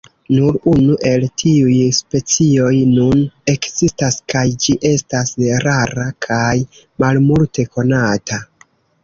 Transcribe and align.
Nur 0.35 0.55
unu 0.69 0.93
el 1.09 1.25
tiuj 1.41 1.75
specioj 1.97 2.71
nun 2.93 3.21
ekzistas, 3.53 4.17
kaj 4.35 4.43
ĝi 4.65 4.75
estas 4.93 5.35
rara 5.67 6.09
kaj 6.29 6.51
malmulte 7.05 7.69
konata. 7.77 8.43